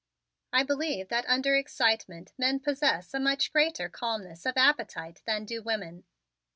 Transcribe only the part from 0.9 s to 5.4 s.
that under excitement men possess a much greater calmness of appetite